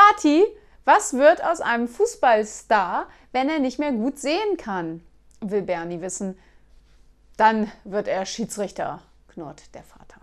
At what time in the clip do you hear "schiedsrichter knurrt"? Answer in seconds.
8.26-9.74